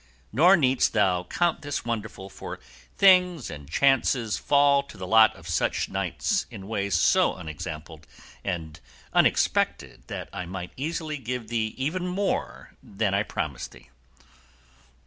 [0.33, 2.59] Nor needst thou count this wonderful, for
[2.97, 8.07] things and chances fall to the lot of such knights in ways so unexampled
[8.43, 8.79] and
[9.13, 13.89] unexpected that I might easily give thee even more than I promise thee."